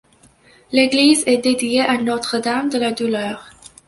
L'église 0.71 1.23
est 1.27 1.37
dédiée 1.37 1.81
à 1.81 1.95
Notre 2.01 2.39
Dame 2.39 2.69
de 2.69 2.79
la 2.79 2.91
Douleur. 2.91 3.51